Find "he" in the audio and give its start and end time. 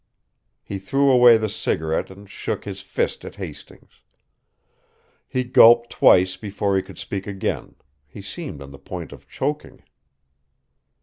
0.63-0.79, 5.27-5.43, 6.75-6.81, 8.07-8.23